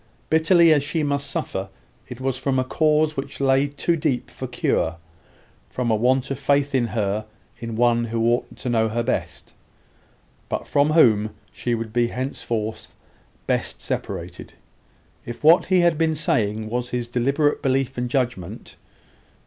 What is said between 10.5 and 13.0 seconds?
from whom she would be henceforth